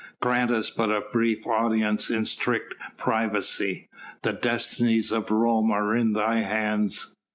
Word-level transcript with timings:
Grant 0.19 0.49
us 0.49 0.71
but 0.71 0.89
a 0.89 1.03
brief 1.13 1.45
audience 1.45 2.09
in 2.09 2.25
strict 2.25 2.73
privacy... 2.97 3.87
the 4.23 4.33
destinies 4.33 5.11
of 5.11 5.29
Rome 5.29 5.69
are 5.69 5.95
in 5.95 6.13
thy 6.13 6.37
hands." 6.37 7.13